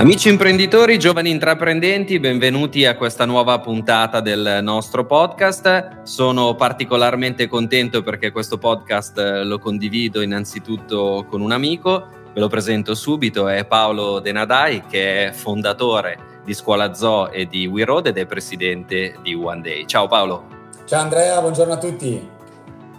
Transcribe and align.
Amici 0.00 0.30
imprenditori, 0.30 0.98
giovani 0.98 1.28
intraprendenti, 1.28 2.18
benvenuti 2.20 2.86
a 2.86 2.96
questa 2.96 3.26
nuova 3.26 3.60
puntata 3.60 4.22
del 4.22 4.60
nostro 4.62 5.04
podcast. 5.04 6.04
Sono 6.04 6.54
particolarmente 6.54 7.46
contento 7.48 8.02
perché 8.02 8.30
questo 8.30 8.56
podcast 8.56 9.18
lo 9.44 9.58
condivido 9.58 10.22
innanzitutto 10.22 11.26
con 11.28 11.42
un 11.42 11.52
amico, 11.52 12.06
ve 12.32 12.40
lo 12.40 12.48
presento 12.48 12.94
subito, 12.94 13.46
è 13.48 13.66
Paolo 13.66 14.20
Denadai 14.20 14.84
che 14.86 15.26
è 15.26 15.32
fondatore 15.32 16.40
di 16.46 16.54
Scuola 16.54 16.94
Zoo 16.94 17.30
e 17.30 17.44
di 17.44 17.66
We 17.66 17.84
Road 17.84 18.06
ed 18.06 18.16
è 18.16 18.24
presidente 18.24 19.16
di 19.20 19.34
One 19.34 19.60
Day. 19.60 19.84
Ciao 19.84 20.08
Paolo. 20.08 20.46
Ciao 20.86 21.02
Andrea, 21.02 21.38
buongiorno 21.42 21.74
a 21.74 21.78
tutti. 21.78 22.38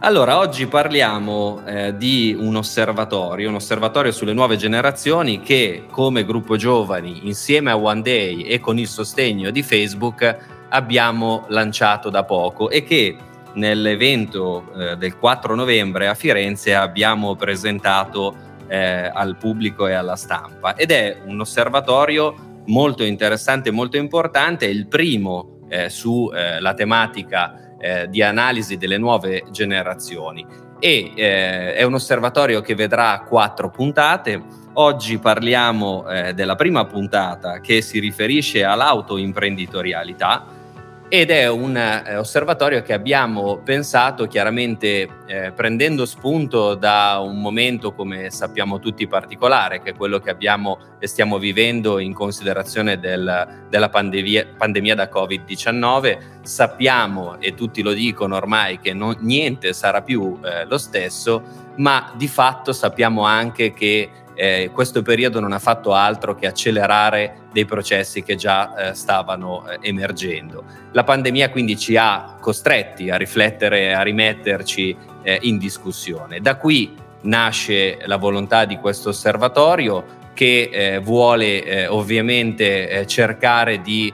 Allora, 0.04 0.39
oggi 0.39 0.66
parliamo 0.66 1.62
eh, 1.63 1.95
di 1.95 2.35
un 2.35 2.55
osservatorio, 2.55 3.49
un 3.49 3.55
osservatorio 3.55 4.12
sulle 4.12 4.34
nuove 4.34 4.57
generazioni 4.57 5.41
che 5.41 5.84
come 5.91 6.26
gruppo 6.26 6.55
giovani, 6.55 7.27
insieme 7.27 7.70
a 7.70 7.77
One 7.77 8.02
Day 8.02 8.41
e 8.41 8.59
con 8.59 8.79
il 8.79 8.88
sostegno 8.88 9.52
di 9.52 9.62
Facebook, 9.62 10.38
abbiamo 10.70 11.45
lanciato 11.49 12.09
da 12.09 12.23
poco 12.23 12.71
e 12.71 12.84
che 12.84 13.16
nell'evento 13.53 14.73
eh, 14.76 14.98
del 14.98 15.20
4 15.20 15.53
novembre 15.53 16.07
a 16.07 16.15
Firenze 16.15 16.73
abbiamo 16.73 17.35
presentato 17.35 18.35
eh, 18.70 19.07
al 19.13 19.38
pubblico 19.38 19.85
e 19.85 19.93
alla 19.93 20.15
stampa. 20.15 20.73
Ed 20.73 20.90
è 20.90 21.21
un 21.26 21.41
osservatorio 21.41 22.63
molto 22.65 23.04
interessante 23.04 23.70
molto 23.70 23.98
importante, 23.98 24.65
il 24.65 24.88
primo 24.88 25.59
eh, 25.70 25.90
sulla 25.90 26.71
eh, 26.71 26.73
tematica 26.73 27.70
eh, 27.81 28.08
di 28.09 28.21
analisi 28.21 28.77
delle 28.77 28.98
nuove 28.98 29.44
generazioni 29.49 30.45
e 30.80 31.13
eh, 31.16 31.73
è 31.73 31.84
un 31.84 31.95
osservatorio 31.95 32.62
che 32.62 32.76
vedrà 32.76 33.24
quattro 33.27 33.70
puntate. 33.70 34.41
Oggi 34.74 35.18
parliamo 35.20 36.07
eh, 36.07 36.34
della 36.34 36.55
prima 36.55 36.85
puntata 36.85 37.59
che 37.59 37.82
si 37.82 37.99
riferisce 37.99 38.63
all'autoimprenditorialità 38.63 40.59
ed 41.13 41.29
è 41.29 41.49
un 41.49 41.76
eh, 41.76 42.15
osservatorio 42.15 42.81
che 42.84 42.93
abbiamo 42.93 43.57
pensato 43.57 44.27
chiaramente 44.27 45.09
eh, 45.26 45.51
prendendo 45.51 46.05
spunto 46.05 46.73
da 46.76 47.20
un 47.21 47.41
momento 47.41 47.91
come 47.93 48.29
sappiamo 48.29 48.79
tutti 48.79 49.05
particolare 49.07 49.81
che 49.81 49.90
è 49.90 49.93
quello 49.93 50.20
che 50.20 50.29
abbiamo 50.29 50.79
e 50.99 51.07
stiamo 51.07 51.37
vivendo 51.37 51.99
in 51.99 52.13
considerazione 52.13 52.98
del, 52.98 53.65
della 53.68 53.90
pandemia, 53.90 54.53
pandemia, 54.55 54.95
da 54.95 55.09
Covid-19 55.12 56.43
sappiamo 56.43 57.41
e 57.41 57.55
tutti 57.55 57.81
lo 57.81 57.91
dicono 57.91 58.37
ormai 58.37 58.79
che 58.79 58.93
non, 58.93 59.18
niente 59.20 59.73
sarà 59.73 60.01
più 60.03 60.40
eh, 60.41 60.63
lo 60.63 60.77
stesso 60.77 61.43
ma 61.75 62.13
di 62.15 62.29
fatto 62.29 62.71
sappiamo 62.71 63.25
anche 63.25 63.73
che 63.73 64.09
eh, 64.41 64.72
questo 64.73 65.03
periodo 65.03 65.39
non 65.39 65.51
ha 65.51 65.59
fatto 65.59 65.94
altro 65.94 66.34
che 66.34 66.47
accelerare 66.47 67.41
dei 67.53 67.66
processi 67.66 68.23
che 68.23 68.34
già 68.34 68.73
eh, 68.89 68.94
stavano 68.95 69.69
eh, 69.69 69.78
emergendo. 69.81 70.63
La 70.94 71.03
pandemia 71.03 71.51
quindi 71.51 71.78
ci 71.78 71.95
ha 71.95 72.38
costretti 72.41 73.12
a 73.12 73.17
riflettere, 73.17 73.94
a 73.94 74.01
rimetterci 74.01 74.97
eh, 75.22 75.38
in 75.44 75.59
discussione. 75.59 76.39
Da 76.39 76.56
qui 76.56 76.91
nasce 77.22 78.00
la 78.06 78.17
volontà 78.17 78.66
di 78.66 78.78
questo 78.78 79.09
osservatorio 79.09 80.31
che 80.34 80.72
eh, 80.73 80.97
vuole 80.97 81.63
eh, 81.63 81.85
ovviamente 81.85 83.06
cercare 83.06 83.79
di 83.81 84.12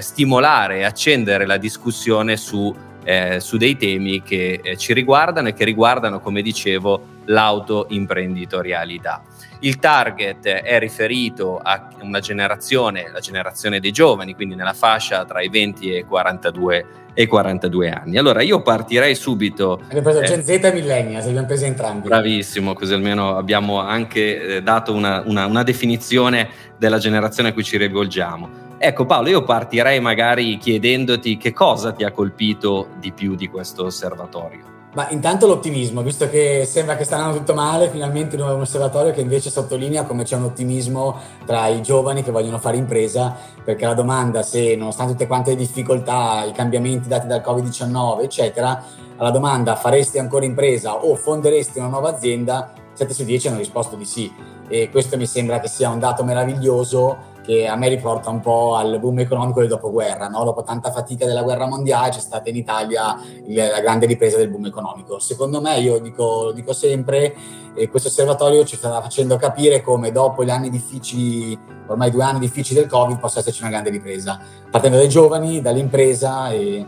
stimolare 0.00 0.80
e 0.80 0.84
accendere 0.84 1.46
la 1.46 1.56
discussione 1.56 2.36
su 2.36 2.92
su 3.38 3.56
dei 3.56 3.76
temi 3.78 4.22
che 4.22 4.74
ci 4.76 4.92
riguardano 4.92 5.48
e 5.48 5.54
che 5.54 5.64
riguardano, 5.64 6.20
come 6.20 6.42
dicevo, 6.42 7.13
l'autoimprenditorialità. 7.26 9.22
Il 9.60 9.78
target 9.78 10.46
è 10.46 10.78
riferito 10.78 11.58
a 11.58 11.88
una 12.02 12.20
generazione, 12.20 13.10
la 13.10 13.20
generazione 13.20 13.80
dei 13.80 13.92
giovani, 13.92 14.34
quindi 14.34 14.54
nella 14.54 14.74
fascia 14.74 15.24
tra 15.24 15.40
i 15.40 15.48
20 15.48 15.92
e 15.94 15.98
i 15.98 16.04
42, 16.04 16.86
e 17.14 17.26
42 17.26 17.90
anni. 17.90 18.18
Allora 18.18 18.42
io 18.42 18.60
partirei 18.60 19.14
subito. 19.14 19.80
Abbiamo 19.84 20.02
preso 20.02 20.20
eh, 20.20 20.26
Gen 20.26 20.42
Z 20.42 20.48
e 20.50 20.72
Millennials, 20.72 21.24
li 21.24 21.30
abbiamo 21.30 21.46
presi 21.46 21.64
entrambi. 21.64 22.08
Bravissimo, 22.08 22.74
così 22.74 22.92
almeno 22.92 23.36
abbiamo 23.36 23.80
anche 23.80 24.56
eh, 24.56 24.62
dato 24.62 24.92
una, 24.92 25.22
una, 25.24 25.46
una 25.46 25.62
definizione 25.62 26.50
della 26.76 26.98
generazione 26.98 27.50
a 27.50 27.52
cui 27.52 27.64
ci 27.64 27.78
rivolgiamo. 27.78 28.62
Ecco 28.76 29.06
Paolo, 29.06 29.28
io 29.28 29.44
partirei 29.44 30.00
magari 30.00 30.58
chiedendoti 30.58 31.38
che 31.38 31.52
cosa 31.52 31.92
ti 31.92 32.04
ha 32.04 32.10
colpito 32.10 32.88
di 32.98 33.12
più 33.12 33.34
di 33.34 33.48
questo 33.48 33.84
osservatorio. 33.84 34.72
Ma 34.94 35.08
intanto 35.10 35.48
l'ottimismo, 35.48 36.02
visto 36.02 36.30
che 36.30 36.64
sembra 36.64 36.94
che 36.94 37.02
sta 37.02 37.16
andando 37.16 37.38
tutto 37.38 37.52
male, 37.52 37.88
finalmente 37.88 38.36
un 38.36 38.60
osservatorio 38.60 39.12
che 39.12 39.22
invece 39.22 39.50
sottolinea 39.50 40.04
come 40.04 40.22
c'è 40.22 40.36
un 40.36 40.44
ottimismo 40.44 41.18
tra 41.44 41.66
i 41.66 41.82
giovani 41.82 42.22
che 42.22 42.30
vogliono 42.30 42.60
fare 42.60 42.76
impresa, 42.76 43.36
perché 43.64 43.86
la 43.86 43.94
domanda 43.94 44.42
se 44.42 44.76
nonostante 44.76 45.12
tutte 45.12 45.26
quante 45.26 45.50
le 45.50 45.56
difficoltà, 45.56 46.44
i 46.44 46.52
cambiamenti 46.52 47.08
dati 47.08 47.26
dal 47.26 47.42
Covid-19, 47.44 48.22
eccetera, 48.22 48.84
alla 49.16 49.30
domanda 49.30 49.74
faresti 49.74 50.20
ancora 50.20 50.44
impresa 50.44 50.94
o 50.94 51.16
fonderesti 51.16 51.80
una 51.80 51.88
nuova 51.88 52.10
azienda, 52.10 52.72
7 52.92 53.12
su 53.12 53.24
10 53.24 53.48
hanno 53.48 53.58
risposto 53.58 53.96
di 53.96 54.04
sì. 54.04 54.32
E 54.68 54.90
questo 54.90 55.16
mi 55.16 55.26
sembra 55.26 55.58
che 55.58 55.66
sia 55.66 55.90
un 55.90 55.98
dato 55.98 56.22
meraviglioso 56.22 57.32
che 57.44 57.66
a 57.66 57.76
me 57.76 57.88
riporta 57.88 58.30
un 58.30 58.40
po' 58.40 58.74
al 58.74 58.98
boom 58.98 59.18
economico 59.18 59.60
del 59.60 59.68
dopoguerra, 59.68 60.28
no? 60.28 60.44
dopo 60.44 60.62
tanta 60.62 60.90
fatica 60.90 61.26
della 61.26 61.42
guerra 61.42 61.66
mondiale 61.66 62.08
c'è 62.08 62.20
stata 62.20 62.48
in 62.48 62.56
Italia 62.56 63.16
la 63.46 63.80
grande 63.80 64.06
ripresa 64.06 64.38
del 64.38 64.48
boom 64.48 64.64
economico. 64.64 65.18
Secondo 65.18 65.60
me, 65.60 65.78
io 65.78 66.00
dico, 66.00 66.52
dico 66.52 66.72
sempre, 66.72 67.34
eh, 67.74 67.88
questo 67.90 68.08
osservatorio 68.08 68.64
ci 68.64 68.76
sta 68.76 69.00
facendo 69.02 69.36
capire 69.36 69.82
come 69.82 70.10
dopo 70.10 70.42
gli 70.42 70.50
anni 70.50 70.70
difficili, 70.70 71.58
ormai 71.86 72.10
due 72.10 72.24
anni 72.24 72.38
difficili 72.38 72.80
del 72.80 72.88
Covid, 72.88 73.18
possa 73.18 73.40
esserci 73.40 73.60
una 73.60 73.70
grande 73.70 73.90
ripresa, 73.90 74.40
partendo 74.70 74.96
dai 74.96 75.08
giovani, 75.08 75.60
dall'impresa 75.60 76.48
e 76.48 76.84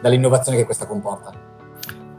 dall'innovazione 0.00 0.56
che 0.56 0.64
questa 0.64 0.86
comporta. 0.86 1.55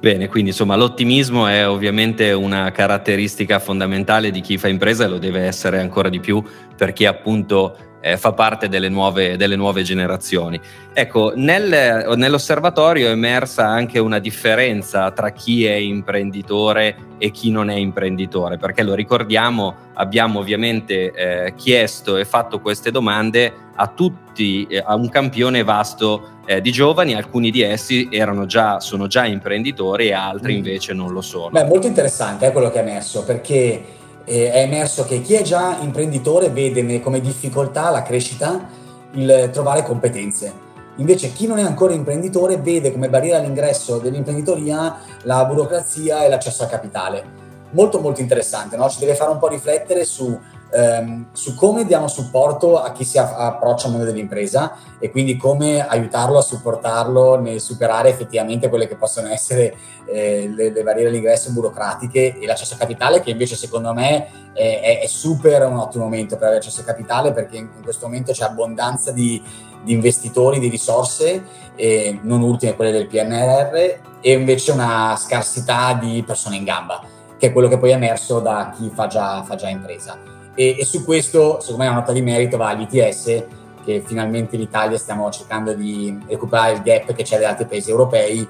Bene, 0.07 0.29
quindi 0.29 0.51
insomma 0.51 0.77
l'ottimismo 0.77 1.47
è 1.47 1.67
ovviamente 1.67 2.31
una 2.31 2.71
caratteristica 2.71 3.59
fondamentale 3.59 4.31
di 4.31 4.39
chi 4.39 4.57
fa 4.57 4.69
impresa 4.69 5.03
e 5.03 5.09
lo 5.09 5.17
deve 5.17 5.41
essere 5.41 5.81
ancora 5.81 6.07
di 6.07 6.21
più 6.21 6.41
per 6.77 6.93
chi 6.93 7.05
appunto 7.05 7.75
eh, 7.99 8.17
fa 8.17 8.33
parte 8.33 8.67
delle 8.67 8.89
nuove, 8.89 9.37
delle 9.37 9.55
nuove 9.55 9.83
generazioni. 9.83 10.59
Ecco, 10.93 11.33
nel, 11.35 12.13
nell'osservatorio 12.15 13.07
è 13.07 13.11
emersa 13.11 13.67
anche 13.67 13.99
una 13.99 14.19
differenza 14.19 15.11
tra 15.11 15.31
chi 15.31 15.65
è 15.65 15.73
imprenditore 15.73 16.95
e 17.17 17.31
chi 17.31 17.51
non 17.51 17.69
è 17.69 17.75
imprenditore, 17.75 18.57
perché 18.57 18.83
lo 18.83 18.93
ricordiamo, 18.93 19.75
abbiamo 19.95 20.39
ovviamente 20.39 21.11
eh, 21.11 21.53
chiesto 21.55 22.17
e 22.17 22.25
fatto 22.25 22.59
queste 22.59 22.91
domande 22.91 23.51
a 23.75 23.87
tutti, 23.87 24.65
eh, 24.69 24.83
a 24.85 24.95
un 24.95 25.09
campione 25.09 25.63
vasto 25.63 26.35
eh, 26.45 26.61
di 26.61 26.71
giovani, 26.71 27.13
alcuni 27.13 27.51
di 27.51 27.61
essi 27.61 28.09
già, 28.45 28.79
sono 28.79 29.07
già 29.07 29.25
imprenditori 29.25 30.07
e 30.07 30.13
altri 30.13 30.53
mm. 30.53 30.57
invece 30.57 30.93
non 30.93 31.11
lo 31.11 31.21
sono. 31.21 31.49
Beh, 31.49 31.65
molto 31.65 31.87
interessante 31.87 32.47
eh, 32.47 32.51
quello 32.51 32.71
che 32.71 32.79
ha 32.79 32.83
messo, 32.83 33.23
perché 33.23 33.96
eh, 34.27 34.51
è 34.51 34.61
emerso 34.61 35.05
che 35.05 35.21
chi 35.21 35.35
è 35.35 35.41
già 35.41 35.77
imprenditore 35.79 36.49
vede 36.49 36.99
come 36.99 37.21
difficoltà 37.21 37.89
la 37.89 38.03
crescita 38.03 38.67
il 39.13 39.49
trovare 39.51 39.83
competenze. 39.83 40.65
Invece 40.97 41.31
chi 41.31 41.47
non 41.47 41.59
è 41.59 41.63
ancora 41.63 41.93
imprenditore 41.93 42.57
vede 42.57 42.91
come 42.91 43.07
barriera 43.07 43.37
all'ingresso 43.37 43.99
dell'imprenditoria 43.99 44.97
la 45.23 45.45
burocrazia 45.45 46.23
e 46.23 46.29
l'accesso 46.29 46.63
al 46.63 46.69
capitale. 46.69 47.45
Molto 47.71 47.99
molto 47.99 48.21
interessante, 48.21 48.75
no? 48.75 48.89
ci 48.89 48.99
deve 48.99 49.15
fare 49.15 49.31
un 49.31 49.37
po' 49.37 49.47
riflettere 49.47 50.03
su 50.03 50.37
ehm, 50.71 51.27
su 51.31 51.55
come 51.55 51.85
diamo 51.85 52.07
supporto 52.07 52.81
a 52.81 52.91
chi 52.91 53.03
si 53.03 53.17
approccia 53.17 53.85
al 53.85 53.93
mondo 53.93 54.05
dell'impresa 54.05 54.75
e 54.99 55.09
quindi 55.09 55.37
come 55.37 55.85
aiutarlo 55.85 56.37
a 56.37 56.41
supportarlo 56.41 57.39
nel 57.39 57.61
superare 57.61 58.09
effettivamente 58.09 58.69
quelle 58.69 58.87
che 58.87 58.95
possono 58.95 59.27
essere 59.29 59.75
eh, 60.05 60.51
le, 60.53 60.71
le, 60.71 60.83
barriere 60.83 61.09
all'ingresso 61.09 61.51
burocratiche 61.51 62.39
e 62.39 62.45
l'accesso 62.45 62.75
a 62.75 62.77
capitale 62.77 63.21
che 63.21 63.31
invece 63.31 63.55
secondo 63.55 63.93
me 63.93 64.51
è, 64.53 64.99
è, 65.01 65.07
super 65.07 65.65
un 65.65 65.77
ottimo 65.77 66.05
momento 66.05 66.35
per 66.35 66.45
avere 66.45 66.59
accesso 66.59 66.81
a 66.81 66.85
capitale 66.85 67.31
perché 67.31 67.57
in, 67.57 67.69
in 67.75 67.83
questo 67.83 68.05
momento 68.07 68.31
c'è 68.31 68.45
abbondanza 68.45 69.11
di, 69.11 69.41
di 69.83 69.93
investitori, 69.93 70.59
di 70.59 70.69
risorse, 70.69 71.43
eh, 71.75 72.19
non 72.23 72.41
ultime 72.41 72.75
quelle 72.75 72.91
del 72.91 73.07
PNRR, 73.07 73.75
e 74.21 74.31
invece 74.31 74.71
una 74.71 75.15
scarsità 75.17 75.93
di 75.93 76.23
persone 76.25 76.57
in 76.57 76.63
gamba, 76.63 77.01
che 77.37 77.47
è 77.47 77.53
quello 77.53 77.67
che 77.67 77.77
poi 77.77 77.91
è 77.91 77.93
emerso 77.93 78.39
da 78.39 78.73
chi 78.75 78.91
fa 78.93 79.07
già, 79.07 79.43
fa 79.43 79.55
già 79.55 79.69
impresa. 79.69 80.36
E, 80.59 80.75
e, 80.79 80.85
su 80.85 81.05
questo, 81.05 81.59
secondo 81.59 81.83
me, 81.83 81.87
una 81.87 81.99
nota 81.99 82.11
di 82.11 82.23
merito 82.23 82.57
va 82.57 82.69
all'ITS, 82.69 83.43
che 83.85 84.01
finalmente 84.03 84.55
in 84.55 84.61
Italia 84.61 84.97
stiamo 84.97 85.29
cercando 85.29 85.71
di 85.73 86.17
recuperare 86.27 86.73
il 86.73 86.81
gap 86.81 87.13
che 87.13 87.21
c'è 87.21 87.39
da 87.39 87.49
altri 87.49 87.67
paesi 87.67 87.91
europei, 87.91 88.45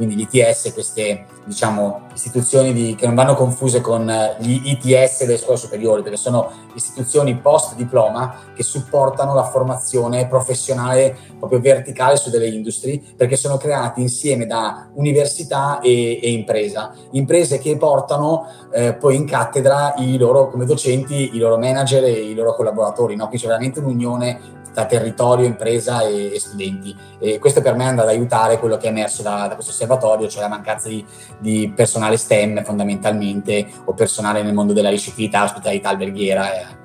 quindi 0.00 0.16
gli 0.16 0.26
ITS, 0.30 0.72
queste 0.72 1.26
diciamo, 1.44 2.06
istituzioni 2.14 2.72
di, 2.72 2.94
che 2.94 3.04
non 3.04 3.14
vanno 3.14 3.34
confuse 3.34 3.82
con 3.82 4.08
eh, 4.08 4.34
gli 4.38 4.58
ITS 4.64 5.26
delle 5.26 5.36
scuole 5.36 5.58
superiori, 5.58 6.00
perché 6.00 6.16
sono 6.16 6.50
istituzioni 6.72 7.36
post 7.36 7.74
diploma 7.74 8.34
che 8.54 8.62
supportano 8.62 9.34
la 9.34 9.44
formazione 9.44 10.26
professionale 10.26 11.14
proprio 11.38 11.60
verticale 11.60 12.16
su 12.16 12.30
delle 12.30 12.48
industrie, 12.48 12.98
perché 13.14 13.36
sono 13.36 13.58
creati 13.58 14.00
insieme 14.00 14.46
da 14.46 14.88
università 14.94 15.80
e, 15.80 16.18
e 16.22 16.30
impresa, 16.30 16.94
imprese 17.10 17.58
che 17.58 17.76
portano 17.76 18.46
eh, 18.72 18.94
poi 18.94 19.16
in 19.16 19.26
cattedra 19.26 19.92
i 19.98 20.16
loro 20.16 20.48
come 20.48 20.64
docenti, 20.64 21.34
i 21.34 21.38
loro 21.38 21.58
manager 21.58 22.04
e 22.04 22.12
i 22.12 22.34
loro 22.34 22.54
collaboratori, 22.54 23.16
no? 23.16 23.28
qui 23.28 23.36
c'è 23.36 23.48
veramente 23.48 23.80
un'unione 23.80 24.59
tra 24.72 24.86
territorio, 24.86 25.46
impresa 25.46 26.02
e, 26.02 26.34
e, 26.34 26.40
studenti. 26.40 26.96
E 27.18 27.38
questo 27.38 27.60
per 27.60 27.74
me 27.74 27.86
andrà 27.86 28.04
ad 28.04 28.10
aiutare 28.10 28.58
quello 28.58 28.76
che 28.76 28.86
è 28.86 28.90
emerso 28.90 29.22
da, 29.22 29.46
da 29.48 29.54
questo 29.54 29.72
osservatorio, 29.72 30.28
cioè 30.28 30.42
la 30.42 30.48
mancanza 30.48 30.88
di, 30.88 31.04
di, 31.38 31.72
personale 31.74 32.16
STEM 32.16 32.64
fondamentalmente 32.64 33.66
o 33.84 33.94
personale 33.94 34.42
nel 34.42 34.54
mondo 34.54 34.72
della 34.72 34.90
ricettività, 34.90 35.44
ospitalità 35.44 35.90
alberghiera. 35.90 36.52
Eh. 36.52 36.79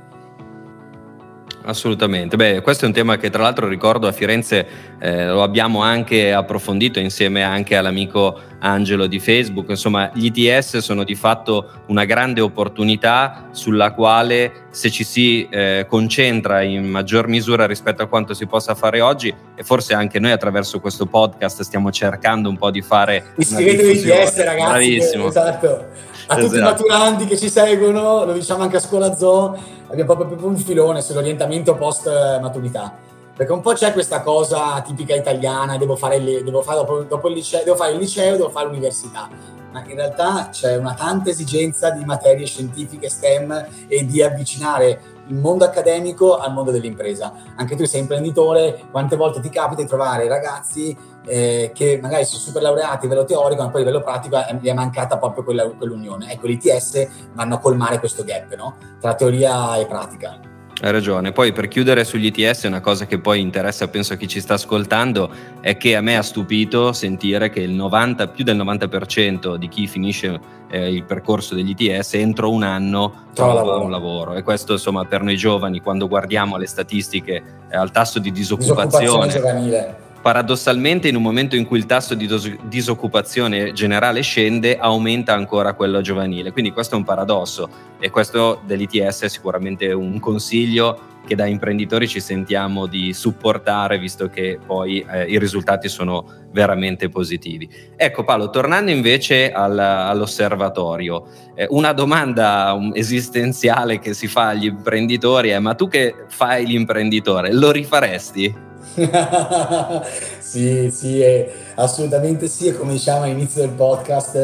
Assolutamente, 1.68 2.36
beh 2.36 2.62
questo 2.62 2.86
è 2.86 2.88
un 2.88 2.94
tema 2.94 3.18
che 3.18 3.32
tra 3.32 3.42
l'altro 3.42 3.68
ricordo 3.68 4.08
a 4.08 4.12
Firenze 4.12 4.68
eh, 5.00 5.26
lo 5.26 5.42
abbiamo 5.42 5.82
anche 5.82 6.32
approfondito 6.32 7.00
insieme 7.00 7.42
anche 7.44 7.76
all'amico 7.76 8.40
Angelo 8.60 9.08
di 9.08 9.20
Facebook, 9.20 9.70
insomma 9.70 10.12
gli 10.14 10.32
ITS 10.32 10.78
sono 10.78 11.04
di 11.04 11.16
fatto 11.16 11.84
una 11.88 12.06
grande 12.06 12.40
opportunità 12.42 13.50
sulla 13.52 13.94
quale 13.94 14.68
se 14.70 14.92
ci 14.92 15.04
si 15.04 15.48
eh, 15.50 15.88
concentra 15.90 16.62
in 16.62 16.86
maggior 16.86 17.28
misura 17.28 17.66
rispetto 17.66 18.04
a 18.04 18.08
quanto 18.08 18.36
si 18.36 18.46
possa 18.46 18.76
fare 18.76 19.02
oggi 19.02 19.34
e 19.56 19.64
forse 19.64 19.96
anche 19.96 20.20
noi 20.20 20.32
attraverso 20.32 20.80
questo 20.80 21.08
podcast 21.08 21.64
stiamo 21.64 21.92
cercando 21.92 22.48
un 22.48 22.58
po' 22.58 22.70
di 22.70 22.82
fare... 22.82 23.34
Iscrivetevi 23.38 23.92
ITS 23.92 24.44
ragazzi, 24.44 24.70
Bravissimo. 24.70 25.28
esatto 25.28 26.14
a 26.28 26.36
tutti 26.36 26.46
esatto. 26.46 26.58
i 26.58 26.62
maturanti 26.62 27.26
che 27.26 27.38
ci 27.38 27.50
seguono, 27.50 28.26
lo 28.26 28.34
diciamo 28.34 28.64
anche 28.64 28.78
a 28.78 28.80
scuola 28.80 29.16
Zoo, 29.16 29.58
abbiamo 29.88 30.16
proprio 30.16 30.48
un 30.48 30.58
filone 30.58 31.02
sull'orientamento 31.02 31.76
post 31.76 32.08
maturità. 32.40 32.94
Perché 33.36 33.52
un 33.52 33.62
po' 33.62 33.74
c'è 33.74 33.92
questa 33.92 34.22
cosa 34.22 34.82
tipica 34.82 35.14
italiana, 35.14 35.78
devo 35.78 35.98
fare, 35.98 36.16
il, 36.16 36.44
devo 36.44 36.62
fare, 36.62 36.78
dopo, 36.78 37.02
dopo 37.02 37.28
il 37.28 37.34
liceo, 37.34 37.64
devo 37.64 37.76
fare 37.76 37.92
il 37.92 38.00
liceo, 38.00 38.38
devo 38.38 38.50
fare 38.50 38.68
l'università. 38.68 39.28
Ma 39.72 39.84
in 39.86 39.96
realtà 39.96 40.48
c'è 40.52 40.78
una 40.78 40.94
tanta 40.94 41.30
esigenza 41.30 41.90
di 41.90 42.06
materie 42.06 42.46
scientifiche, 42.46 43.10
STEM 43.10 43.68
e 43.90 44.06
di 44.06 44.24
avvicinare 44.24 45.02
il 45.28 45.36
mondo 45.36 45.66
accademico 45.66 46.38
al 46.38 46.54
mondo 46.54 46.72
dell'impresa. 46.72 47.34
Anche 47.56 47.76
tu 47.76 47.86
sei 47.86 48.02
imprenditore, 48.02 48.86
quante 48.92 49.16
volte 49.16 49.40
ti 49.40 49.50
capita 49.50 49.82
di 49.82 49.88
trovare 49.88 50.28
ragazzi 50.28 50.96
eh, 51.26 51.72
che 51.74 52.00
magari 52.02 52.26
sono 52.26 52.42
super 52.42 52.62
laureati 52.62 53.06
a 53.06 53.10
livello 53.10 53.26
teorico, 53.26 53.64
ma 53.64 53.70
poi 53.70 53.82
a 53.82 53.86
livello 53.86 54.04
pratico 54.04 54.38
gli 54.60 54.68
è 54.68 54.74
mancata 54.74 55.18
proprio 55.18 55.44
quella, 55.44 55.70
quell'unione. 55.70 56.32
Ecco, 56.32 56.48
l'ITS 56.48 57.08
vanno 57.34 57.56
a 57.56 57.60
colmare 57.60 58.00
questo 58.00 58.24
gap 58.24 58.54
no? 58.56 58.76
tra 59.00 59.16
teoria 59.16 59.78
e 59.78 59.86
pratica. 59.86 60.54
Hai 60.86 60.92
ragione. 60.92 61.32
Poi 61.32 61.52
per 61.52 61.68
chiudere 61.68 62.04
sugli 62.04 62.32
ITS, 62.32 62.66
una 62.66 62.80
cosa 62.80 63.08
che 63.08 63.18
poi 63.18 63.42
interessa, 63.42 63.88
penso 63.88 64.14
a 64.14 64.18
chi 64.18 64.28
ci 64.28 64.40
sta 64.40 64.54
ascoltando, 64.54 65.32
è 65.60 65.78
che 65.78 65.96
a 65.96 66.02
me 66.02 66.16
ha 66.16 66.22
stupito 66.22 66.94
sentire 66.94 67.50
che 67.50 67.62
il 67.62 67.72
90, 67.72 68.28
più 68.28 68.44
del 68.44 68.56
90% 68.56 69.56
di 69.56 69.68
chi 69.68 69.88
finisce 69.88 70.40
eh, 70.70 70.94
il 70.94 71.04
percorso 71.04 71.56
degli 71.56 71.74
ITS 71.76 72.14
entro 72.14 72.52
un 72.52 72.62
anno 72.62 73.30
trova 73.34 73.54
lavoro. 73.56 73.84
un 73.84 73.90
lavoro. 73.90 74.36
E 74.36 74.44
questo, 74.44 74.74
insomma, 74.74 75.06
per 75.06 75.24
noi 75.24 75.38
giovani, 75.38 75.80
quando 75.80 76.08
guardiamo 76.08 76.56
le 76.56 76.68
statistiche 76.68 77.44
eh, 77.68 77.76
al 77.76 77.90
tasso 77.90 78.20
di 78.20 78.32
disoccupazione, 78.32 79.26
disoccupazione 79.26 80.05
paradossalmente 80.26 81.08
in 81.08 81.16
un 81.16 81.22
momento 81.22 81.56
in 81.56 81.68
cui 81.68 81.78
il 81.78 81.86
tasso 81.86 82.16
di 82.16 82.26
dos- 82.26 82.52
disoccupazione 82.64 83.74
generale 83.74 84.22
scende, 84.22 84.76
aumenta 84.76 85.36
ancora 85.36 85.74
quello 85.74 86.02
giovanile. 86.02 86.52
Quindi 86.52 86.72
questo 86.72 86.96
è 86.96 86.98
un 86.98 87.04
paradosso 87.04 87.70
e 88.00 88.10
questo 88.10 88.60
dell'ITS 88.66 89.22
è 89.22 89.30
sicuramente 89.30 89.92
un 89.92 90.20
consiglio 90.20 91.00
che 91.28 91.36
da 91.36 91.46
imprenditori 91.46 92.08
ci 92.08 92.20
sentiamo 92.20 92.88
di 92.88 93.14
supportare 93.14 94.00
visto 94.00 94.28
che 94.28 94.58
poi 94.66 95.06
eh, 95.08 95.26
i 95.26 95.38
risultati 95.38 95.90
sono 95.90 96.26
veramente 96.52 97.08
positivi. 97.10 97.70
Ecco 97.96 98.24
Paolo, 98.24 98.50
tornando 98.50 98.90
invece 98.90 99.52
al, 99.52 99.78
all'osservatorio, 99.78 101.28
eh, 101.54 101.68
una 101.70 101.94
domanda 101.94 102.76
esistenziale 102.94 104.00
che 104.00 104.16
si 104.16 104.26
fa 104.26 104.48
agli 104.48 104.66
imprenditori 104.66 105.50
è 105.50 105.60
ma 105.60 105.76
tu 105.76 105.88
che 105.88 106.16
fai 106.30 106.66
l'imprenditore, 106.66 107.54
lo 107.54 107.70
rifaresti? 107.70 108.74
sì, 110.40 110.92
sì, 110.92 111.22
è, 111.22 111.52
assolutamente 111.76 112.48
sì, 112.48 112.68
e 112.68 112.78
come 112.78 112.94
diciamo 112.94 113.24
all'inizio 113.24 113.62
del 113.62 113.72
podcast, 113.72 114.36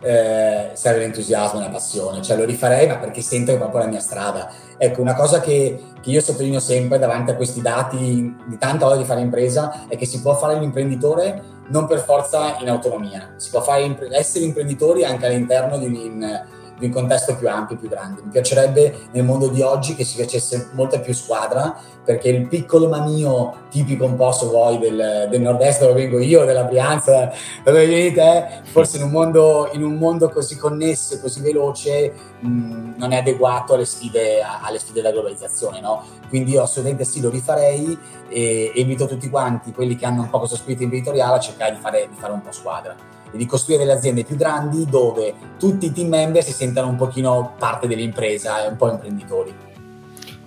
eh, 0.00 0.70
serve 0.74 0.98
l'entusiasmo 1.00 1.60
e 1.60 1.62
la 1.62 1.70
passione, 1.70 2.20
cioè 2.20 2.36
lo 2.36 2.44
rifarei 2.44 2.86
ma 2.86 2.96
perché 2.96 3.22
sento 3.22 3.50
che 3.50 3.56
è 3.56 3.60
proprio 3.60 3.80
la 3.80 3.88
mia 3.88 4.00
strada. 4.00 4.50
Ecco, 4.76 5.00
una 5.00 5.14
cosa 5.14 5.40
che, 5.40 5.80
che 6.00 6.10
io 6.10 6.20
sottolineo 6.20 6.60
sempre 6.60 6.98
davanti 6.98 7.30
a 7.30 7.36
questi 7.36 7.62
dati 7.62 8.36
di 8.46 8.58
tanta 8.58 8.86
voglia 8.86 8.98
di 8.98 9.04
fare 9.04 9.20
impresa 9.20 9.86
è 9.88 9.96
che 9.96 10.06
si 10.06 10.20
può 10.20 10.34
fare 10.34 10.58
l'imprenditore 10.58 11.52
non 11.68 11.86
per 11.86 12.00
forza 12.00 12.58
in 12.60 12.68
autonomia, 12.68 13.32
si 13.36 13.48
può 13.48 13.62
fare, 13.62 13.96
essere 14.10 14.44
imprenditori 14.44 15.04
anche 15.04 15.26
all'interno 15.26 15.78
di 15.78 15.86
un 15.86 16.42
di 16.78 16.86
un 16.86 16.92
contesto 16.92 17.36
più 17.36 17.48
ampio, 17.48 17.76
più 17.76 17.88
grande. 17.88 18.22
Mi 18.22 18.30
piacerebbe 18.30 19.06
nel 19.12 19.24
mondo 19.24 19.48
di 19.48 19.62
oggi 19.62 19.94
che 19.94 20.04
si 20.04 20.20
facesse 20.20 20.70
molta 20.72 20.98
più 20.98 21.14
squadra, 21.14 21.78
perché 22.04 22.28
il 22.28 22.46
piccolo 22.48 22.88
manio 22.88 23.62
tipico 23.70 24.04
un 24.04 24.16
po' 24.16 24.32
se 24.32 24.46
vuoi 24.46 24.78
del, 24.78 25.28
del 25.30 25.40
nord-est 25.40 25.80
dove 25.80 25.94
vengo 25.94 26.18
io, 26.18 26.44
della 26.44 26.64
Brianza, 26.64 27.32
dove 27.62 27.86
vieni 27.86 28.12
te, 28.12 28.60
forse 28.64 28.98
in 28.98 29.04
un 29.04 29.10
mondo, 29.10 29.70
in 29.72 29.82
un 29.82 29.94
mondo 29.94 30.28
così 30.28 30.56
connesso 30.56 31.18
così 31.20 31.40
veloce 31.40 32.12
mh, 32.40 32.94
non 32.96 33.12
è 33.12 33.16
adeguato 33.16 33.74
alle 33.74 33.86
sfide, 33.86 34.42
alle 34.42 34.78
sfide 34.78 35.00
della 35.00 35.12
globalizzazione. 35.12 35.80
No? 35.80 36.02
Quindi 36.28 36.52
io 36.52 36.62
assolutamente 36.62 37.04
sì, 37.04 37.20
lo 37.20 37.30
rifarei 37.30 37.96
e 38.28 38.72
invito 38.74 39.06
tutti 39.06 39.30
quanti, 39.30 39.72
quelli 39.72 39.96
che 39.96 40.04
hanno 40.04 40.22
un 40.22 40.30
po' 40.30 40.38
questo 40.38 40.56
spirito 40.56 40.82
imprenditoriale, 40.82 41.36
a 41.36 41.40
cercare 41.40 41.72
di 41.72 41.80
fare, 41.80 42.08
di 42.10 42.16
fare 42.16 42.32
un 42.32 42.42
po' 42.42 42.52
squadra 42.52 43.14
di 43.36 43.46
costruire 43.46 43.84
delle 43.84 43.96
aziende 43.96 44.24
più 44.24 44.36
grandi 44.36 44.86
dove 44.86 45.34
tutti 45.58 45.86
i 45.86 45.92
team 45.92 46.08
member 46.08 46.42
si 46.42 46.52
sentano 46.52 46.88
un 46.88 46.96
pochino 46.96 47.54
parte 47.58 47.86
dell'impresa 47.86 48.64
e 48.64 48.68
un 48.68 48.76
po' 48.76 48.90
imprenditori. 48.90 49.64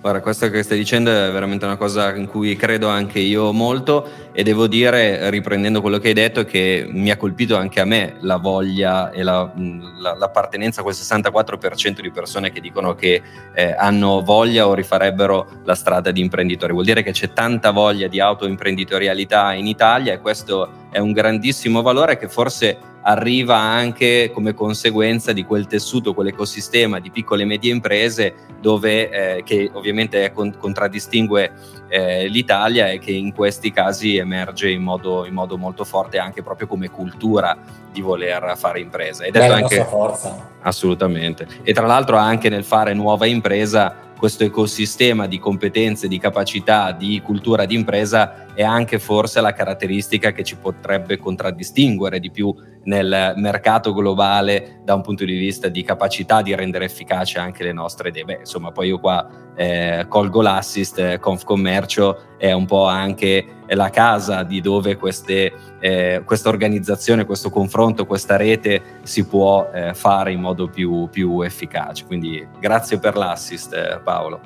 Guarda, 0.00 0.20
questo 0.20 0.48
che 0.48 0.62
stai 0.62 0.78
dicendo 0.78 1.10
è 1.10 1.30
veramente 1.32 1.64
una 1.64 1.76
cosa 1.76 2.14
in 2.14 2.28
cui 2.28 2.54
credo 2.54 2.86
anche 2.86 3.18
io 3.18 3.52
molto 3.52 4.06
e 4.32 4.44
devo 4.44 4.68
dire, 4.68 5.28
riprendendo 5.28 5.80
quello 5.80 5.98
che 5.98 6.08
hai 6.08 6.14
detto, 6.14 6.44
che 6.44 6.86
mi 6.88 7.10
ha 7.10 7.16
colpito 7.16 7.56
anche 7.56 7.80
a 7.80 7.84
me 7.84 8.14
la 8.20 8.36
voglia 8.36 9.10
e 9.10 9.24
la, 9.24 9.52
la, 10.00 10.14
l'appartenenza 10.14 10.80
a 10.80 10.84
quel 10.84 10.94
64% 10.94 12.00
di 12.00 12.12
persone 12.12 12.52
che 12.52 12.60
dicono 12.60 12.94
che 12.94 13.20
eh, 13.52 13.74
hanno 13.76 14.22
voglia 14.22 14.68
o 14.68 14.74
rifarebbero 14.74 15.48
la 15.64 15.74
strada 15.74 16.12
di 16.12 16.20
imprenditore. 16.20 16.72
Vuol 16.72 16.84
dire 16.84 17.02
che 17.02 17.10
c'è 17.10 17.32
tanta 17.32 17.72
voglia 17.72 18.06
di 18.06 18.20
autoimprenditorialità 18.20 19.52
in 19.52 19.66
Italia 19.66 20.12
e 20.12 20.20
questo 20.20 20.86
è 20.90 20.98
un 20.98 21.12
grandissimo 21.12 21.82
valore 21.82 22.16
che 22.16 22.28
forse 22.28 22.78
arriva 23.02 23.56
anche 23.56 24.30
come 24.32 24.52
conseguenza 24.52 25.32
di 25.32 25.44
quel 25.44 25.66
tessuto, 25.66 26.12
quell'ecosistema 26.12 26.98
di 26.98 27.10
piccole 27.10 27.42
e 27.42 27.46
medie 27.46 27.72
imprese 27.72 28.34
dove, 28.60 29.08
eh, 29.08 29.42
che 29.44 29.70
ovviamente 29.72 30.30
con, 30.32 30.54
contraddistingue 30.58 31.52
eh, 31.88 32.28
l'Italia 32.28 32.88
e 32.88 32.98
che 32.98 33.12
in 33.12 33.32
questi 33.32 33.70
casi 33.70 34.16
emerge 34.16 34.70
in 34.70 34.82
modo, 34.82 35.24
in 35.24 35.32
modo, 35.32 35.56
molto 35.56 35.84
forte 35.84 36.18
anche 36.18 36.42
proprio 36.42 36.66
come 36.66 36.90
cultura 36.90 37.56
di 37.90 38.02
voler 38.02 38.54
fare 38.56 38.80
impresa. 38.80 39.24
Ed 39.24 39.36
è 39.36 39.48
la 39.48 39.54
anche, 39.54 39.84
forza. 39.84 40.50
Assolutamente. 40.60 41.46
E 41.62 41.72
tra 41.72 41.86
l'altro 41.86 42.16
anche 42.16 42.48
nel 42.50 42.64
fare 42.64 42.92
nuova 42.92 43.24
impresa 43.26 44.06
questo 44.18 44.44
ecosistema 44.44 45.26
di 45.26 45.38
competenze, 45.38 46.08
di 46.08 46.18
capacità, 46.18 46.90
di 46.92 47.22
cultura 47.22 47.64
di 47.64 47.76
impresa 47.76 48.47
è 48.58 48.64
anche 48.64 48.98
forse 48.98 49.40
la 49.40 49.52
caratteristica 49.52 50.32
che 50.32 50.42
ci 50.42 50.56
potrebbe 50.56 51.16
contraddistinguere 51.16 52.18
di 52.18 52.32
più 52.32 52.52
nel 52.86 53.34
mercato 53.36 53.94
globale 53.94 54.80
da 54.82 54.94
un 54.94 55.00
punto 55.02 55.24
di 55.24 55.36
vista 55.36 55.68
di 55.68 55.84
capacità 55.84 56.42
di 56.42 56.52
rendere 56.56 56.86
efficace 56.86 57.38
anche 57.38 57.62
le 57.62 57.72
nostre 57.72 58.08
idee. 58.08 58.24
Beh, 58.24 58.38
insomma, 58.40 58.72
poi 58.72 58.88
io 58.88 58.98
qua 58.98 59.28
eh, 59.54 60.06
colgo 60.08 60.42
l'assist, 60.42 60.98
eh, 60.98 61.20
Confcommercio 61.20 62.36
è 62.36 62.50
un 62.50 62.66
po' 62.66 62.86
anche 62.86 63.46
la 63.68 63.90
casa 63.90 64.42
di 64.42 64.60
dove 64.60 64.96
queste, 64.96 65.52
eh, 65.78 66.22
questa 66.24 66.48
organizzazione, 66.48 67.26
questo 67.26 67.50
confronto, 67.50 68.06
questa 68.06 68.36
rete 68.36 68.98
si 69.04 69.24
può 69.24 69.70
eh, 69.72 69.94
fare 69.94 70.32
in 70.32 70.40
modo 70.40 70.66
più, 70.66 71.08
più, 71.12 71.42
efficace. 71.42 72.06
Quindi 72.06 72.44
grazie 72.58 72.98
per 72.98 73.16
l'assist 73.16 73.72
eh, 73.72 74.00
Paolo. 74.02 74.40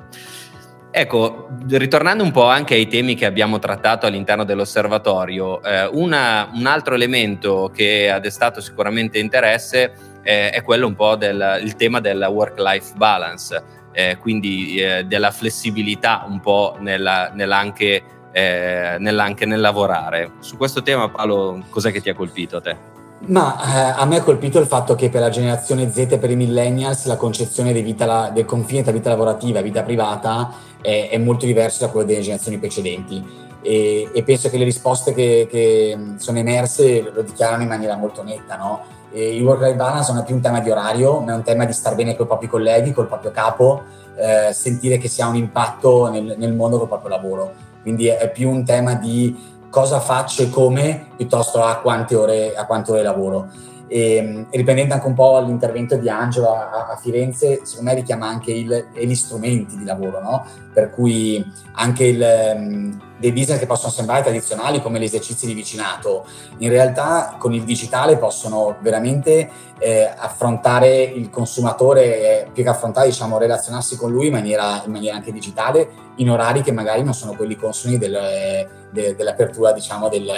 Ecco, 0.95 1.47
ritornando 1.69 2.23
un 2.23 2.29
po' 2.29 2.45
anche 2.45 2.75
ai 2.75 2.87
temi 2.87 3.15
che 3.15 3.25
abbiamo 3.25 3.57
trattato 3.57 4.05
all'interno 4.05 4.43
dell'osservatorio, 4.43 5.59
eh, 5.63 5.87
una, 5.87 6.51
un 6.53 6.67
altro 6.67 6.93
elemento 6.93 7.71
che 7.73 8.11
ha 8.11 8.19
destato 8.19 8.61
sicuramente 8.61 9.17
interesse 9.17 9.91
eh, 10.21 10.51
è 10.51 10.61
quello 10.61 10.85
un 10.85 10.93
po' 10.93 11.15
del 11.15 11.73
tema 11.77 11.99
della 11.99 12.29
work-life 12.29 12.93
balance, 12.95 13.63
eh, 13.91 14.17
quindi 14.19 14.75
eh, 14.75 15.03
della 15.05 15.31
flessibilità 15.31 16.25
un 16.27 16.39
po' 16.39 16.75
nella, 16.77 17.31
nell'anche, 17.33 18.03
eh, 18.31 18.97
nell'anche 18.99 19.47
nel 19.47 19.61
lavorare. 19.61 20.33
Su 20.41 20.57
questo 20.57 20.83
tema, 20.83 21.09
Paolo, 21.09 21.65
cos'è 21.71 21.91
che 21.91 22.01
ti 22.01 22.11
ha 22.11 22.13
colpito 22.13 22.57
a 22.57 22.61
te? 22.61 22.92
Ma 23.25 23.55
eh, 23.55 24.01
a 24.01 24.05
me 24.05 24.17
ha 24.17 24.21
colpito 24.21 24.59
il 24.59 24.67
fatto 24.67 24.95
che 24.95 25.09
per 25.09 25.21
la 25.21 25.29
generazione 25.29 25.89
Z 25.89 25.97
e 25.97 26.17
per 26.17 26.29
i 26.29 26.35
millennials 26.35 27.05
la 27.05 27.15
concezione 27.15 27.71
vita, 27.71 28.29
del 28.29 28.43
confine 28.43 28.83
tra 28.83 28.91
vita 28.91 29.09
lavorativa 29.09 29.59
e 29.59 29.63
vita 29.63 29.81
privata 29.81 30.53
è, 30.81 31.07
è, 31.09 31.17
molto 31.17 31.45
diversa 31.45 31.85
da 31.85 31.91
quella 31.91 32.05
delle 32.05 32.19
generazioni 32.19 32.57
precedenti 32.57 33.23
e, 33.61 34.09
e 34.13 34.23
penso 34.23 34.49
che 34.49 34.57
le 34.57 34.65
risposte 34.65 35.13
che, 35.13 35.47
che, 35.49 35.97
sono 36.17 36.37
emerse 36.37 37.11
lo 37.13 37.21
dichiarano 37.21 37.63
in 37.63 37.69
maniera 37.69 37.95
molto 37.95 38.23
netta. 38.23 38.57
No? 38.57 39.01
il 39.13 39.43
work-life 39.43 39.75
balance 39.75 40.11
non 40.11 40.23
è 40.23 40.25
più 40.25 40.33
un 40.33 40.41
tema 40.41 40.59
di 40.59 40.71
orario, 40.71 41.19
ma 41.19 41.33
è 41.33 41.35
un 41.35 41.43
tema 41.43 41.65
di 41.65 41.73
star 41.73 41.93
bene 41.93 42.15
con 42.15 42.25
i 42.25 42.27
propri 42.27 42.47
colleghi, 42.47 42.93
col 42.93 43.07
proprio 43.07 43.29
capo, 43.29 43.83
eh, 44.15 44.51
sentire 44.53 44.97
che 44.97 45.07
si 45.07 45.21
ha 45.21 45.27
un 45.27 45.35
impatto 45.35 46.09
nel, 46.09 46.33
nel 46.35 46.53
mondo 46.53 46.79
col 46.79 46.87
proprio 46.87 47.09
lavoro. 47.09 47.53
Quindi 47.83 48.07
è 48.07 48.31
più 48.31 48.49
un 48.49 48.65
tema 48.65 48.95
di 48.95 49.37
cosa 49.73 49.99
faccio 49.99 50.43
e 50.43 50.51
come 50.51 51.07
piuttosto 51.15 51.63
a 51.63 51.77
quante 51.77 52.13
ore, 52.13 52.55
a 52.55 52.67
quante 52.67 52.91
ore 52.91 53.01
lavoro. 53.01 53.49
E, 53.87 54.45
riprendendo 54.49 54.93
anche 54.93 55.07
un 55.07 55.13
po' 55.13 55.39
l'intervento 55.39 55.95
di 55.95 56.09
Angelo 56.09 56.53
a, 56.53 56.87
a, 56.89 56.95
Firenze, 56.95 57.61
secondo 57.63 57.91
me 57.91 57.95
richiama 57.97 58.27
anche 58.27 58.51
il, 58.51 58.87
gli 58.93 59.15
strumenti 59.15 59.77
di 59.77 59.83
lavoro, 59.83 60.21
no? 60.21 60.45
per 60.73 60.89
cui 60.89 61.45
anche 61.73 62.05
il, 62.05 62.53
um, 62.55 62.99
dei 63.17 63.31
business 63.31 63.59
che 63.59 63.67
possono 63.67 63.91
sembrare 63.91 64.21
tradizionali 64.21 64.81
come 64.81 64.99
gli 64.99 65.03
esercizi 65.03 65.45
di 65.45 65.53
vicinato, 65.53 66.25
in 66.57 66.69
realtà 66.69 67.35
con 67.37 67.53
il 67.53 67.63
digitale 67.63 68.17
possono 68.17 68.77
veramente 68.81 69.49
eh, 69.79 70.11
affrontare 70.15 71.03
il 71.03 71.29
consumatore, 71.29 72.41
eh, 72.41 72.47
più 72.51 72.63
che 72.63 72.69
affrontare, 72.69 73.07
diciamo, 73.07 73.37
relazionarsi 73.37 73.95
con 73.95 74.11
lui 74.11 74.27
in 74.27 74.33
maniera, 74.33 74.81
in 74.85 74.91
maniera, 74.91 75.15
anche 75.15 75.31
digitale, 75.31 75.89
in 76.15 76.29
orari 76.29 76.61
che 76.61 76.71
magari 76.71 77.03
non 77.03 77.13
sono 77.13 77.33
quelli 77.33 77.55
consoni 77.55 77.97
del, 77.97 78.17
de, 78.91 79.15
dell'apertura, 79.15 79.71
diciamo, 79.71 80.09
del, 80.09 80.29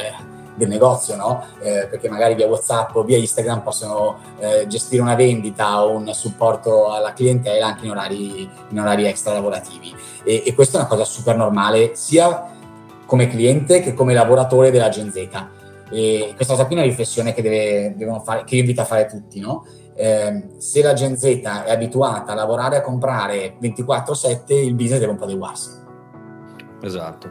del 0.55 0.67
negozio, 0.67 1.15
no? 1.15 1.43
eh, 1.59 1.87
perché 1.89 2.09
magari 2.09 2.35
via 2.35 2.47
WhatsApp 2.47 2.95
o 2.95 3.03
via 3.03 3.17
Instagram 3.17 3.61
possono 3.61 4.17
eh, 4.39 4.65
gestire 4.67 5.01
una 5.01 5.15
vendita 5.15 5.83
o 5.83 5.91
un 5.91 6.11
supporto 6.13 6.91
alla 6.91 7.13
clientela 7.13 7.67
anche 7.67 7.85
in 7.85 7.91
orari, 7.91 8.49
in 8.69 8.79
orari 8.79 9.05
extra 9.05 9.33
lavorativi. 9.33 9.93
E, 10.23 10.43
e, 10.45 10.53
questa 10.55 10.77
è 10.77 10.79
una 10.81 10.89
cosa 10.89 11.03
super 11.03 11.35
normale 11.35 11.91
sia 11.95 12.51
come 13.05 13.27
cliente 13.27 13.81
che 13.81 13.93
come 13.93 14.13
lavoratore 14.13 14.71
della 14.71 14.89
Gen 14.89 15.11
Z. 15.11 15.29
E 15.91 16.33
questa 16.35 16.53
cosa 16.53 16.65
qui 16.65 16.75
è 16.75 16.79
una 16.79 16.87
riflessione 16.87 17.33
che, 17.33 17.41
deve, 17.41 17.95
fare, 18.23 18.43
che 18.43 18.55
io 18.55 18.61
invito 18.61 18.81
a 18.81 18.85
fare 18.85 19.05
tutti, 19.05 19.39
no? 19.39 19.65
eh, 19.95 20.47
se 20.57 20.81
la 20.81 20.93
Gen 20.93 21.17
Z 21.17 21.23
è 21.23 21.71
abituata 21.71 22.33
a 22.33 22.35
lavorare 22.35 22.75
e 22.75 22.79
a 22.79 22.81
comprare 22.81 23.55
24/7, 23.61 24.53
il 24.53 24.75
business 24.75 24.99
deve 24.99 25.11
un 25.11 25.17
po' 25.17 25.23
adeguarsi. 25.23 25.69
Esatto. 26.81 27.29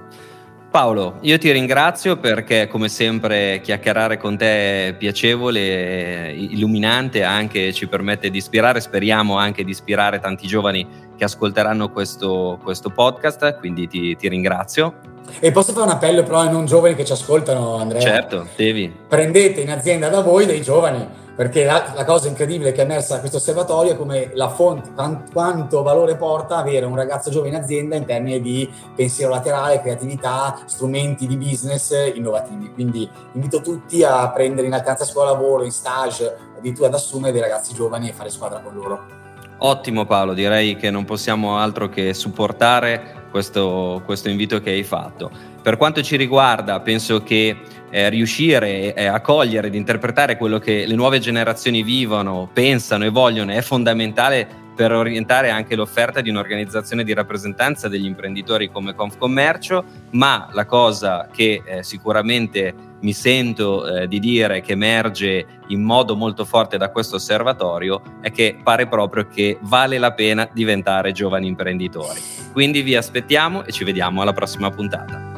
Paolo, 0.74 1.18
io 1.20 1.38
ti 1.38 1.52
ringrazio 1.52 2.16
perché 2.16 2.66
come 2.66 2.88
sempre 2.88 3.60
chiacchierare 3.60 4.18
con 4.18 4.36
te 4.36 4.88
è 4.88 4.94
piacevole, 4.94 6.32
illuminante, 6.32 7.22
anche 7.22 7.72
ci 7.72 7.86
permette 7.86 8.28
di 8.28 8.38
ispirare, 8.38 8.80
speriamo 8.80 9.38
anche 9.38 9.62
di 9.62 9.70
ispirare 9.70 10.18
tanti 10.18 10.48
giovani 10.48 10.84
che 11.16 11.22
ascolteranno 11.22 11.92
questo, 11.92 12.58
questo 12.60 12.90
podcast, 12.90 13.56
quindi 13.60 13.86
ti, 13.86 14.16
ti, 14.16 14.28
ringrazio. 14.28 14.94
E 15.38 15.52
posso 15.52 15.72
fare 15.72 15.86
un 15.86 15.92
appello 15.92 16.24
però 16.24 16.40
ai 16.40 16.50
non 16.50 16.66
giovani 16.66 16.96
che 16.96 17.04
ci 17.04 17.12
ascoltano, 17.12 17.76
Andrea? 17.76 18.00
Certo, 18.00 18.48
devi. 18.56 18.92
Prendete 19.06 19.60
in 19.60 19.70
azienda 19.70 20.08
da 20.08 20.22
voi 20.22 20.44
dei 20.44 20.60
giovani 20.60 21.06
perché 21.34 21.64
la, 21.64 21.92
la, 21.94 22.04
cosa 22.04 22.28
incredibile 22.28 22.72
che 22.72 22.82
è 22.82 22.84
emersa 22.84 23.14
da 23.14 23.20
questo 23.20 23.38
osservatorio 23.38 23.92
è 23.92 23.96
come 23.96 24.30
la 24.34 24.48
fonte, 24.48 24.92
quanto, 25.32 25.82
valore 25.82 26.16
porta 26.16 26.56
avere 26.56 26.86
un 26.86 26.94
ragazzo 26.94 27.30
giovane 27.30 27.56
in 27.56 27.62
azienda 27.62 27.96
in 27.96 28.04
termini 28.04 28.40
di 28.40 28.70
pensiero 28.94 29.32
laterale, 29.32 29.80
creatività, 29.80 30.60
strumenti 30.66 31.26
di 31.26 31.36
business 31.36 31.92
innovativi. 32.14 32.72
Quindi 32.72 33.08
invito 33.32 33.60
tutti 33.60 34.04
a 34.04 34.30
prendere 34.30 34.66
in 34.66 34.72
alternanza 34.72 35.04
scuola 35.04 35.32
lavoro, 35.32 35.64
in 35.64 35.72
stage, 35.72 36.36
addirittura 36.56 36.86
ad 36.86 36.94
assumere 36.94 37.32
dei 37.32 37.40
ragazzi 37.40 37.74
giovani 37.74 38.08
e 38.08 38.12
fare 38.12 38.30
squadra 38.30 38.60
con 38.60 38.74
loro. 38.74 39.22
Ottimo 39.58 40.04
Paolo, 40.04 40.34
direi 40.34 40.76
che 40.76 40.90
non 40.90 41.04
possiamo 41.04 41.58
altro 41.58 41.88
che 41.88 42.12
supportare 42.12 43.22
questo, 43.34 44.00
questo 44.04 44.28
invito 44.28 44.60
che 44.60 44.70
hai 44.70 44.84
fatto. 44.84 45.28
Per 45.60 45.76
quanto 45.76 46.02
ci 46.02 46.14
riguarda, 46.14 46.78
penso 46.78 47.24
che 47.24 47.56
eh, 47.90 48.08
riuscire 48.08 48.94
eh, 48.94 49.06
a 49.06 49.20
cogliere 49.20 49.66
ed 49.66 49.74
interpretare 49.74 50.36
quello 50.36 50.60
che 50.60 50.86
le 50.86 50.94
nuove 50.94 51.18
generazioni 51.18 51.82
vivono, 51.82 52.48
pensano 52.52 53.04
e 53.04 53.08
vogliono 53.08 53.50
è 53.50 53.60
fondamentale 53.60 54.62
per 54.74 54.92
orientare 54.92 55.50
anche 55.50 55.76
l'offerta 55.76 56.20
di 56.20 56.30
un'organizzazione 56.30 57.04
di 57.04 57.14
rappresentanza 57.14 57.88
degli 57.88 58.04
imprenditori 58.04 58.70
come 58.70 58.94
Confcommercio, 58.94 59.84
ma 60.10 60.48
la 60.52 60.66
cosa 60.66 61.28
che 61.32 61.62
eh, 61.64 61.82
sicuramente 61.82 62.92
mi 63.00 63.12
sento 63.12 63.86
eh, 63.86 64.08
di 64.08 64.18
dire 64.18 64.62
che 64.62 64.72
emerge 64.72 65.46
in 65.68 65.82
modo 65.82 66.16
molto 66.16 66.44
forte 66.44 66.78
da 66.78 66.90
questo 66.90 67.16
osservatorio 67.16 68.00
è 68.20 68.30
che 68.30 68.56
pare 68.62 68.86
proprio 68.86 69.26
che 69.26 69.58
vale 69.60 69.98
la 69.98 70.12
pena 70.12 70.48
diventare 70.52 71.12
giovani 71.12 71.46
imprenditori. 71.46 72.20
Quindi 72.52 72.82
vi 72.82 72.96
aspettiamo 72.96 73.64
e 73.64 73.72
ci 73.72 73.84
vediamo 73.84 74.22
alla 74.22 74.32
prossima 74.32 74.70
puntata. 74.70 75.33